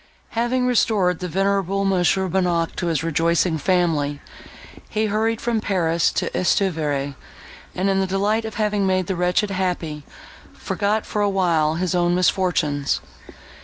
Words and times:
Having 0.31 0.65
restored 0.65 1.19
the 1.19 1.27
venerable 1.27 1.85
Mons. 1.85 2.15
Bonnac 2.15 2.75
to 2.77 2.87
his 2.87 3.03
rejoicing 3.03 3.59
family, 3.59 4.19
he 4.89 5.05
hurried 5.05 5.39
from 5.39 5.61
Paris 5.61 6.11
to 6.13 6.31
Estuvière; 6.31 7.13
and, 7.75 7.87
in 7.87 7.99
the 7.99 8.07
delight 8.07 8.43
of 8.43 8.55
having 8.55 8.87
made 8.87 9.05
the 9.05 9.15
wretched 9.15 9.51
happy, 9.51 10.01
forgot, 10.53 11.05
for 11.05 11.21
a 11.21 11.29
while, 11.29 11.75
his 11.75 11.93
own 11.93 12.15
misfortunes. 12.15 12.99